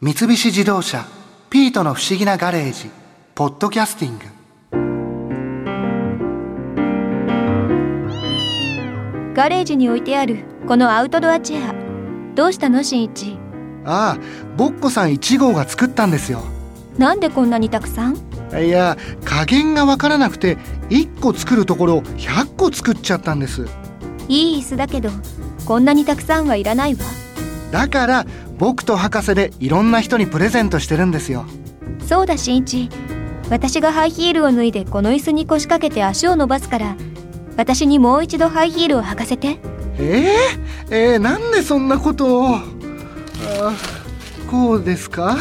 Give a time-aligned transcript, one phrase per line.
[0.00, 1.04] 三菱自動車
[1.50, 2.88] 「ピートの不思議なガレージ」
[3.34, 4.24] 「ポッドキャスティング」
[9.34, 11.74] ガレージに置いてあるこのアウトドアチェア。
[12.36, 13.36] どうしたのしんいち
[13.84, 14.18] ああ
[14.56, 16.44] ボッコさん1号が作ったんですよ。
[16.96, 18.16] なんでこんなにたくさん？
[18.64, 20.58] いや加減がわからなくて
[20.90, 23.66] 1個作るところ100個作っちゃったんです。
[24.28, 25.10] いい椅子だけど
[25.64, 27.00] こんなにたくさんはいらないわ。
[27.72, 28.24] だから
[28.58, 31.44] 僕と博士でいろんな人にプレゼントしてるんですよ。
[32.06, 32.88] そうだしんいち
[33.50, 36.96] 私がハイヒールを脱いでこの椅子に腰掛けて足を伸ばすから
[37.56, 39.58] 私にもう一度ハイヒールを履かせて。
[40.00, 42.56] えー、えー、なんでそんなことを？
[42.56, 42.62] あ
[44.50, 45.36] こうですか？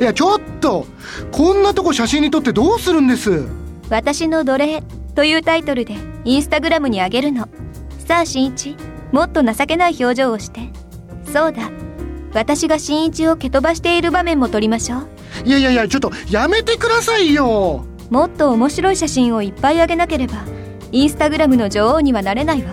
[0.00, 0.86] いやちょっと！
[1.30, 3.46] こんなとこ写真に撮ってどうするんです？
[3.90, 4.82] 私の奴隷
[5.14, 7.48] というタイトルでインスタグラムにあげるの。
[8.06, 8.76] さあ新一。
[9.12, 10.70] もっと情けない表情をして
[11.34, 11.68] そうだ。
[12.32, 15.08] 私が新一を蹴飛ばしている場面も撮りましょう。
[15.44, 17.84] いやいやいやちょっとやめてくださいよ。
[18.08, 20.44] もっと面白い写真をいっぱいあげなければ
[20.92, 22.70] インスタグラムの女王にはなれないわ。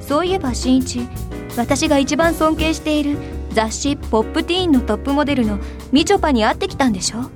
[0.00, 1.08] そういえば新一
[1.56, 3.16] 私が一番尊敬している
[3.54, 5.58] 雑誌「ポップティーン」のトップモデルの
[5.90, 7.30] みちょぱに会ってきたんでしょ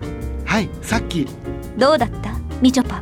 [0.44, 1.26] はいさっき。
[1.78, 2.32] どうだった？
[2.60, 3.00] みちょぱ。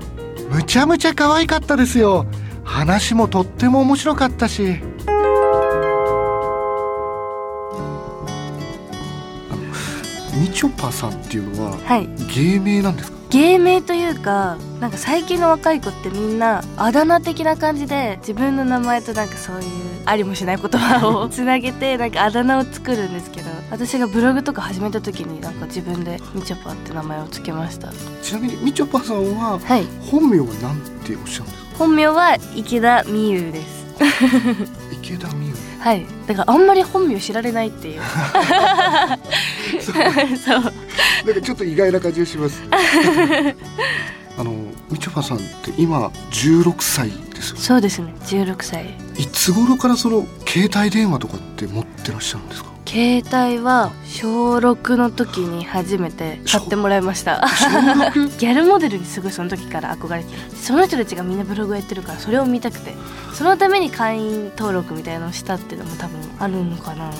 [0.48, 2.24] むちゃむちゃ可愛かったですよ。
[2.64, 4.76] 話もとっても面白かったし
[10.52, 12.06] みちょぱさんっていうのははい。
[12.34, 13.16] 芸名なんですか？
[13.30, 19.64] 芸名というかなんか最近の若い子ってみんなあだ名的な感じで自分の名前となんかそういう
[20.04, 27.88] ありもしない言葉を つなげてなんかあだ名を作るんですけど私がブログとか始めた時になんか自分でみちょぱって名前をつけました。
[28.22, 29.86] ちなみにみちょぱさんははい。
[30.10, 31.78] 本名は何ておっしゃるんですか？
[31.78, 33.82] 本名は池田美優です。
[34.92, 35.51] 池田美優
[35.82, 36.06] はい。
[36.28, 38.00] だからあんまり本名知られないっていう。
[39.82, 39.98] そう。
[40.04, 42.62] なんかちょっと意外な感じがします、
[44.38, 44.54] あの
[44.90, 47.60] みちょぱさんって今16歳ですよね。
[47.60, 48.14] そうですね。
[48.26, 48.94] 16歳。
[49.18, 52.71] いつ頃からその携帯電話とかって持ってらっしゃるんですか？
[52.92, 53.22] 携
[53.54, 57.40] 帯は小6の時に初めて買ってもらいました。
[57.48, 58.36] 小 6?
[58.38, 62.94] ギャルモデルにすごいその時から憧れてその人たちがみんなブログやってるからそれを見たくて。
[63.32, 67.10] そのために会員登録みたいなのをしたっていうのも多分あるのかな、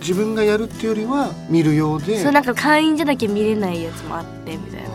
[0.00, 2.22] 自分がやるっていうよりは見るようで。
[2.22, 4.88] そうなんか会員じゃなきゃ見れないやつもあってみたいな。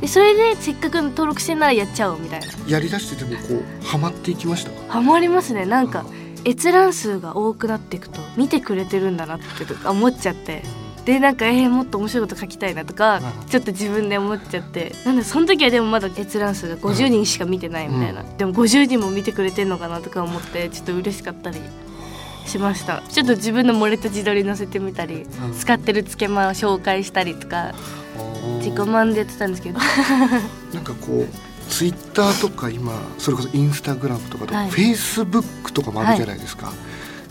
[0.00, 2.46] でそれでせっかく登録してんならやっちゃおうみたいな。
[2.66, 4.76] やりだしてでもこうハマっていきましたか？
[4.88, 5.66] ハマりますね。
[5.66, 6.06] なんか
[6.44, 10.62] 閲覧数が多くなっていくと見てくれてるんだなってとか思っちゃって。
[11.04, 14.92] でなんかえー、もっと面白いこと書きたいなとかうんちょっと自分で思っちゃって。
[15.04, 21.60] なんでその時はでもまだ閲覧数が50人しか見てないみたいな、でも50人も見てくれてんのかなとか思ってちょっと嬉しかったり
[22.46, 23.02] しました。
[23.08, 25.54] ちょっと自分の漏れた自撮り載せてみたり、うん。
[25.54, 27.74] 使ってるつけまを紹介したりとか
[28.58, 29.80] 自己満でやってたんですけど。
[30.72, 34.70] なんかこうツイッターとか今それこそインスタグラムとかとか、はい。
[34.70, 36.72] フェイスブックとかもあるじゃないですか、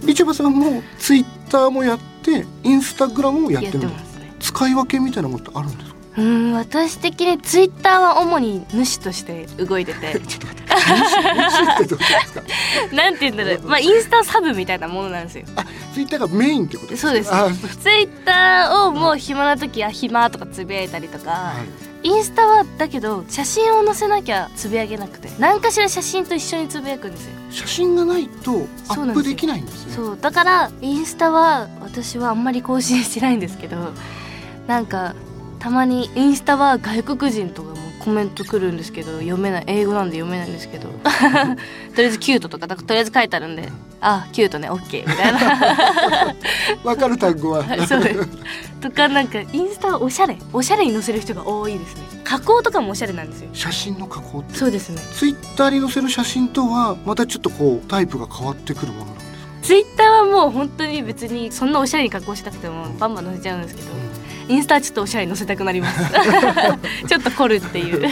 [0.03, 4.17] みちょぱさんもツイッターもやってインスタグラムもやっててるます。
[4.17, 5.97] ね使い分けみたいなものってあるんですか？
[6.17, 10.19] うーん私的にツイッターは主に主として動いてて。
[10.27, 10.60] ちょっと待って
[12.93, 13.61] なんて言うんだろう。
[13.67, 15.45] まあインスタサブみたいなものなんですよ。
[15.55, 16.89] あツイッターがメインってこと？
[16.89, 17.33] ですそうです。
[17.33, 21.53] あツイッターをもう暇な時は暇とかつぶやいたりとか、は
[22.03, 22.07] い。
[22.07, 27.31] インスタはだけど写真を載せなきゃつぶやけなくて何かしら写真と一緒につぶやくんですよ。
[27.51, 29.93] 写真がないとアップできないんですね。
[29.95, 30.17] そう。
[30.19, 33.91] だからインスタは私はあんまり更新してないんですけど
[34.67, 35.13] なんか
[35.59, 37.70] たまにインスタは外国人とかも
[38.03, 40.89] コメント来るんですけど読めない英語なんで読めないんですけど。
[41.95, 43.69] とりあえずキュートとかとりあえず書いてあるんで
[43.99, 46.35] あキュートねオッケーみたいな。
[46.83, 47.63] わかる単語は。
[47.63, 48.27] はいそうです。
[48.81, 52.01] とかなんかインスタはおしゃれおしゃれに載せる人が多いですね。
[52.23, 53.49] 加工とかもおしゃれなんですよ。
[53.53, 54.55] 写真の加工って？
[54.57, 55.01] そうですね。
[55.13, 63.87] ツイッターに載せる写真とはまたちょっとこうタイプが変わってくるものなんですか、ツイッターはもう本当に別にそんなおしゃれに加工したくてもバンバン載せちゃうんですけど
[64.51, 66.03] インスタはちょっとおしゃれに載せたくなります。
[67.07, 68.09] ちょっと凝るっていう。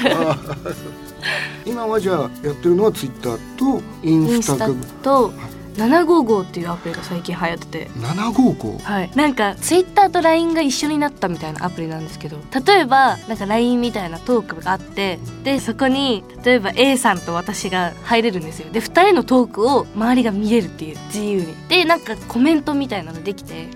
[1.65, 4.69] 今はじゃあやってるのはツイッターとインスタ
[5.03, 5.33] と
[5.75, 7.87] 755っていうアプリが最近流行ってて。
[7.97, 12.37] 755はい、なんかツイッターと LINE が一緒になったみたいなアプリなんですけど。
[12.65, 18.71] 例えばなんか LINE みたいなトークがあってでそこに例えば A さんと私が入れるんですよ。
[18.71, 21.47] で2人のトークを周りが見れるっていう自由に。
[21.67, 23.67] でなんかコメントみたいなのできて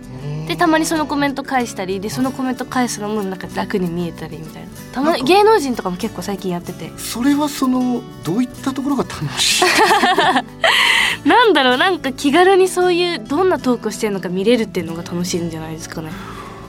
[0.54, 4.70] でたまにそのコメント返したりでそのコメント返すのもなんか楽に見えたりみたいな。
[4.92, 6.92] たまに芸能人とかも結構最近やってて。
[6.98, 9.66] それはそのどういったところが楽しい？
[11.28, 16.12] なんだろうなんか気軽にそういうどんなトークをしてるのか見れるっていうのが楽しいんじゃないですかね。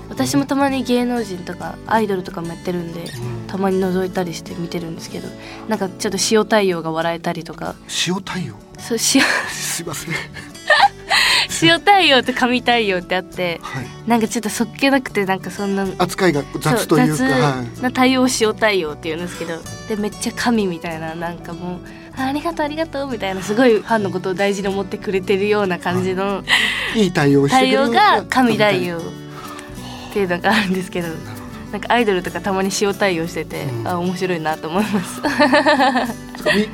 [0.09, 3.47] 私もたまに芸能人とかアイドルとかもやってるんでうん。
[3.49, 5.29] たまに覗いたりして見てるんですけど
[5.69, 7.75] なんかちょっと塩太陽が笑えたりとか。
[8.07, 9.23] 塩太陽そう塩。
[9.51, 10.54] すいません
[11.63, 13.87] 塩太陽と神太陽ってあってはい。
[14.07, 19.59] なんかちょっとそっけなくてなんかそんな扱いが雑というか雑な対応塩太陽って言うんですけど
[19.89, 21.81] でめっちゃ神みたいななんかもう
[22.17, 26.45] あありがとうありがとうみたいなすごいファンのことを大事に思ってくれてるような感じの
[26.95, 27.07] い。
[27.07, 29.01] い対応して対応が神太陽っ
[30.13, 31.09] ていうのがあるんですけど
[31.75, 33.89] なんかアイドルとかたまに塩対応してて、うん。
[33.89, 35.21] あ面白いなと思います。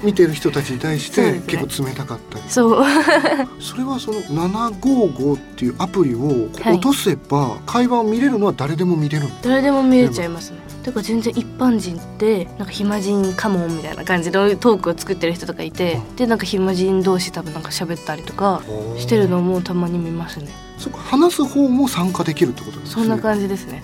[0.03, 2.45] み見てる人たちに対して結構冷たかったり。
[2.51, 2.85] そう。
[3.59, 6.75] それはその755っていうアプリをはい。
[6.75, 10.59] 落とせば会話を見れるのは誰でも見れるんです誰でも見れちゃいますね。
[10.83, 18.63] てか全然一般人ってなんか暇人かもみたいな感じのトークを作ってる人とかいてでなんか暇人同士多分なんか喋ったりとか
[18.99, 23.83] してるのもたまに見ますねそっか話す方も参加できるってことですねそんな感じですね。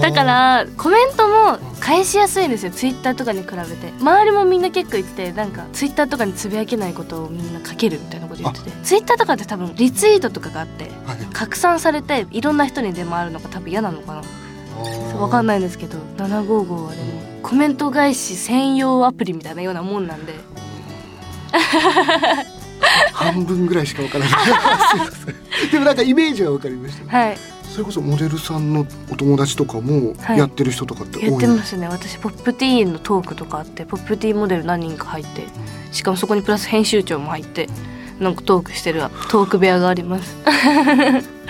[0.00, 3.92] だからコメントも返しやすいんですよツイッターとかに比べて。
[4.00, 8.70] 周りもみんな結構言っててなんかツイッターとかにつぶやけないことをみんな書けるみたいなこと言ってて。
[8.84, 14.22] ツイッターとかって多分リツイートとかがあってはい拡散されていろんな人に出回るのが多分嫌なのかな
[15.18, 20.34] わかんないんですけど755はでもコメント返し専用アプリみたいなようなもんなんで
[23.16, 24.34] 半分ぐらいしかわからない。
[25.72, 27.16] でもなんかイメージはわかりました。
[27.16, 27.38] はい。
[27.64, 30.38] それこそモデルさんのお友達とかもはい。
[30.38, 31.30] やってる人とかって多い？
[31.30, 31.88] やってますね。
[31.88, 35.42] 私ポップティーンのトークとかあってポップティーンモデル何人か入って
[35.92, 37.68] しかもそこにプラス編集長も入って
[38.20, 40.36] なんかトークしてるトーク部屋があります。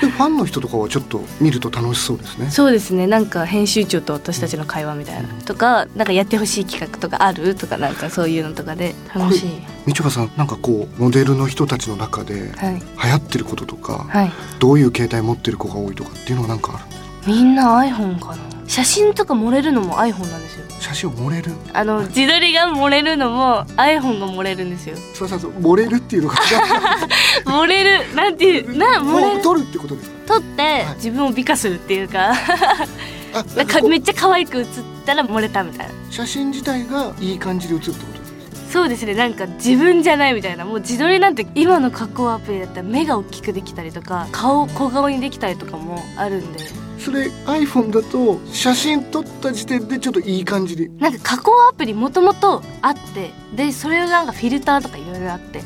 [0.00, 2.50] でファンの人とかはちょっと見ると楽しそうですね。
[2.50, 3.06] そうですね。
[3.06, 5.28] なんか編集長と私たちの会話みたいな。
[5.44, 8.94] とかなんかやってほしい企画とかあるとかなんかそういうのとかで。
[9.14, 9.50] 楽しい。
[9.86, 12.82] みちょぱさんなんかこうモデルの人たちの中ではい。
[13.04, 14.32] 流行ってることとかはい。
[14.58, 17.30] どういう携帯持ってる子が多いとかっていうのはなんかあるんですか？
[17.32, 18.36] みんな iPhone かな。
[18.66, 20.64] 写真とか盛れるのも iPhone なんですよ
[20.96, 21.52] 写真を盛れる。
[21.74, 24.96] あの自撮りが盛れるのも iPhone が盛れるんですよ。
[25.14, 25.52] そうそうそう。
[25.60, 26.36] 盛れるっていうのが
[27.44, 30.10] 盛 れるなんていうな盛れ撮るってことです。
[30.10, 30.94] か撮ってはい。
[30.96, 32.32] 自分を美化するっていうか。
[33.34, 35.92] あなんかめっちゃ可愛く写ったら盛れたみたいな。
[36.10, 38.16] 写真自体がいい感じで写るってこと
[38.72, 39.14] そうですね。
[39.14, 40.64] なんか自分じゃないみたいな。
[40.64, 46.58] もう自撮りなんて今の加工アプリだったら目が大きくできたりとか顔小顔にできたりとかもあるんで
[46.98, 55.62] それ iPhone だと写真撮った時点でちょっといい感じで、なんか加工アプリもともとあってでそれがなんかフィルターとかいろいろあって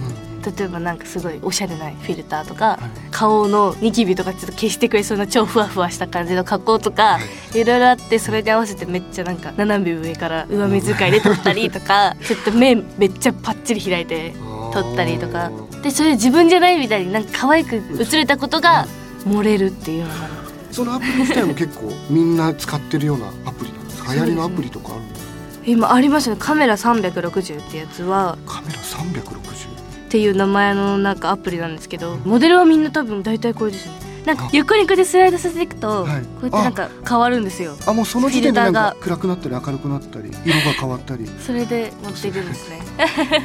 [0.56, 2.80] 例えばなんかすごいおしゃれなフィルターとか、はい。
[3.10, 7.20] 顔のニキビとかちょっと消してくれそうな超ふわふわした感じの加工とか、は
[7.54, 7.60] い。
[7.60, 14.32] いろいろあってそれに合わせてめっちゃなんか斜め上から上目遣いで撮ったりとかちょっと目めっちゃパッチリ開いて
[14.72, 15.50] 撮ったりとか。
[15.82, 18.86] でそれ自分じゃないみたいになんか可愛く写れたことが
[19.24, 20.39] 漏れるっていうのが
[20.70, 24.14] そのアプリ自体も結構みんな使ってるようなアプリなんですか？
[24.14, 25.30] 流行りのアプリとかあるんですか
[25.66, 26.36] 今ありますね。
[26.38, 28.38] カメラ360ってやつは。
[28.46, 33.94] カメラ360っていう名前のなんかアプリなんですけどモデルはみんな多分大体これですね。
[34.26, 34.50] なんかあ。
[34.52, 36.22] 横にこうやってスライドさせていくと、はい。
[36.22, 37.76] こうやってなんか変わるんですよ。
[37.86, 38.60] あもうその時点で
[39.00, 41.26] 暗くなったり明るくなったり色が変わったり。
[41.46, 42.80] それで持っていくんですね。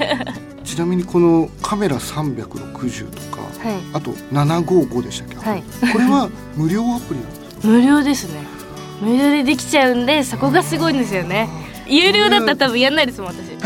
[0.66, 3.82] ちなみにこのカメラ360とかはい。
[3.94, 5.64] あと755でしたっけ、はい。
[5.92, 8.40] これは無料アプリなんですか無料ですね。
[9.02, 11.50] 無料でできちゃうんでそこがすごいんですよね。
[11.88, 13.48] 有料だったら多分やんないですもん私。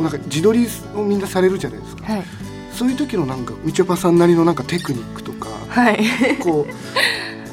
[0.00, 2.12] なんか自撮りをみんなされるじゃないですか。
[2.12, 2.22] はい。
[2.72, 6.00] そういう時のなんかみちょぱさんなりのなんかテクニックとかはい。
[6.40, 6.66] こ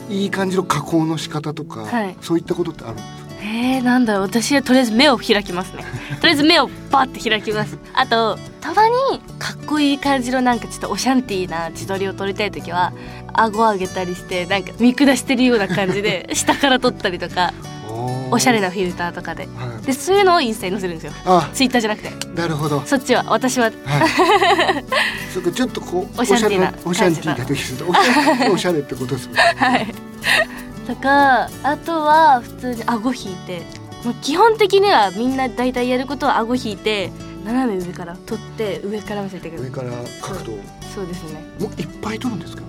[0.09, 2.15] ういい感じの加工の仕方とか、はい。
[2.21, 3.18] そういったことってあるんですか？
[3.41, 4.21] えー、なんだろう。
[4.23, 5.83] 私はとりあえず目を開きますね。
[6.19, 7.77] とりあえず目をバッて開きます。
[7.93, 8.93] あとたまに
[9.39, 12.93] かっこいい感じのなんかちょっとオシャンティーな自撮りを撮りたい時は
[13.33, 17.53] 顎上げたりしてなんか見下してるような感じで 下から撮ったりとか
[18.31, 19.47] おしゃれな、なフィルターとかで。
[19.57, 21.13] はい、でそういうのをインスタに載せるんですよ。
[21.25, 21.49] あ。
[21.53, 22.11] ツイッターじゃなくて。
[22.35, 22.81] なるほど。
[22.85, 23.23] そっちは。
[23.27, 23.65] 私は。
[23.65, 23.73] はい。
[25.33, 29.41] そこちょっとこうおしゃれなおしゃれおしゃれってことですもんね。
[29.57, 29.87] はい
[30.89, 33.61] とかあとは普通に顎引いて
[34.03, 37.11] もう基本的にはみんな大体やることは顎引いて
[37.45, 39.63] 斜め上から撮って上から見せてくる。
[39.63, 39.91] 上から
[40.21, 40.59] 角度を。
[40.93, 41.07] そう。
[41.07, 41.41] ですね。
[41.59, 42.63] もういっぱい撮るんですか？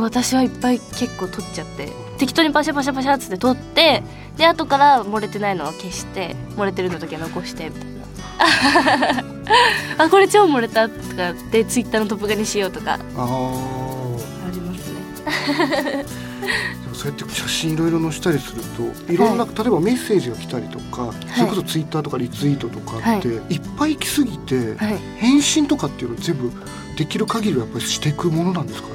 [0.00, 4.02] 私はいっぱい結構撮っちゃって適当にパシャパシャパシャっつって撮って
[4.36, 7.84] で後から漏れてないのは消して漏れてるの時は残してみたい
[9.18, 9.24] な。
[10.04, 12.98] あこれ超漏れたとかでツイッターのトップ画にしようとかああ。
[14.46, 16.04] ありますね
[16.98, 18.62] そうやって写真いろいろ載せたりする
[19.06, 24.98] といろんな、例えばメッセージが来たりとか、それこそツイッターとかリツイートとかって、い、っぱい来すぎて、はい。
[25.18, 26.50] 返信とかっていうの全部
[26.96, 28.88] できる限りはやっぱりしていくものなんですか？
[28.88, 28.94] ね。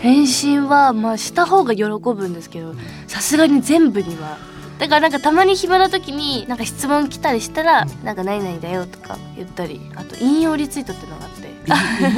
[0.00, 2.74] 返信はまあした方が喜ぶんですけど
[3.06, 4.36] さすがに全部には
[4.82, 11.52] だからなんかたまに暇な時になんか質問来たりしたら「なんか何々だよ」とか言ったりあと引用リツイートっていうのがあって。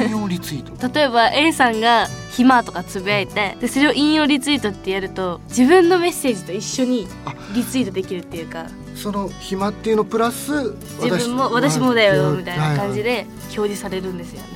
[0.05, 0.89] 引用リツイート？
[0.91, 7.07] 例えば A さんが「暇」とかつぶやいてでそれを引用リツイートってやると自分のメッセージと一緒に
[7.53, 8.65] リツイートできるっていうか。
[8.95, 14.47] その暇っていうのプラス自分も私もだよみたいな感じで表示されるんですよね。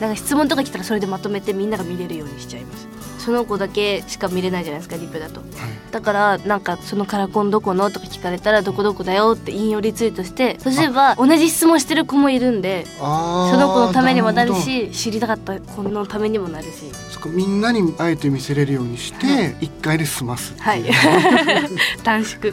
[0.00, 2.88] なんか質問とか来たらそれでまとめてみんなが見れるようにしちゃいます
[3.22, 5.48] その子だけしか見れないじゃないですかリプだと、はい、
[5.92, 13.02] だからなんかそのカラコンどこのとか聞かれたらどこどこだよって引用リツイートして例えば同じ質問してる子もいるんでそ
[13.56, 16.90] の子のためにもなるし知りたかった子のためにもなるし。
[17.12, 20.82] そこみんなにあえて見せれるようにして一回で済ますはい。
[22.02, 22.52] 短縮。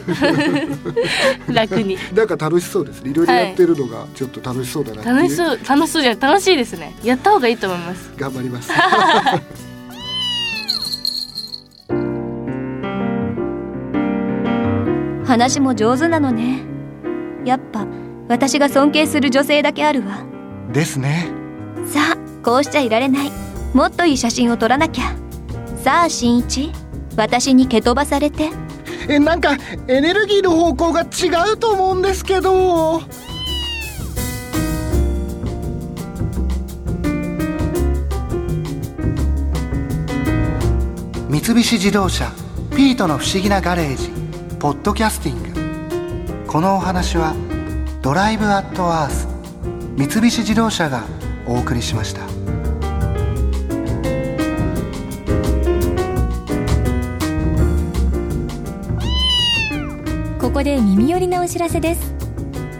[1.48, 1.98] 楽に。
[2.14, 3.10] なんか楽しそうですね。
[3.10, 6.94] いろいろやってるのがちょっと楽しそうだな、はい、楽しそう楽しそうじゃ楽しいですね。
[7.02, 8.12] やった方がいいと思います。
[8.16, 8.70] 頑張ります
[15.30, 16.64] 話も上手なのね。
[17.44, 17.86] やっぱ
[18.28, 20.24] 私が尊敬する女性だけあるわ。
[20.72, 21.28] ですね。
[21.86, 23.30] さあこうしちゃいられない。
[23.72, 25.14] もっといい写真を撮らなきゃ。
[25.84, 26.72] さあ新一
[27.16, 28.50] 私に蹴飛ばされて。
[29.08, 29.56] えなんか
[29.86, 33.00] エネルギーの方向が違うと思うんですけど。
[41.28, 42.32] 三菱自動車
[42.74, 44.19] ピートの不思議なガレージ
[44.60, 46.46] ポッドキャスティング。
[46.46, 47.34] このお話は
[48.02, 49.26] ドライブアットアース
[49.96, 51.04] 三菱自動車が
[51.46, 52.20] お送りしました。
[60.38, 62.14] ここで耳寄りなお知らせです。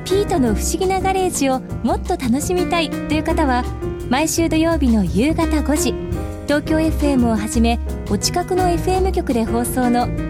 [0.05, 3.65] ピートの不思議なガレージをもっと楽しみたいという方は
[4.11, 5.95] 毎週土曜日の夕方5時
[6.47, 10.30] 東京 FM をはじめお近くの FM 局で放送の